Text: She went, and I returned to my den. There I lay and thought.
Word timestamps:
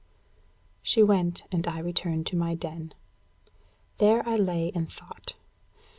She 0.81 1.03
went, 1.03 1.43
and 1.51 1.67
I 1.67 1.77
returned 1.77 2.25
to 2.25 2.35
my 2.35 2.55
den. 2.55 2.95
There 3.99 4.27
I 4.27 4.35
lay 4.35 4.71
and 4.73 4.91
thought. 4.91 5.35